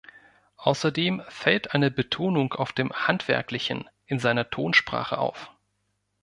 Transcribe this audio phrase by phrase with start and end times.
[0.57, 5.51] Außerdem fällt eine Betonung auf dem „Handwerklichen“ in seiner Tonsprache auf.